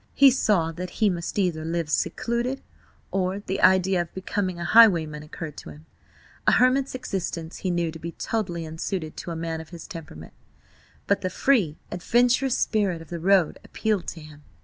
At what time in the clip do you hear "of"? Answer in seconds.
4.01-4.11, 9.61-9.69, 13.03-13.09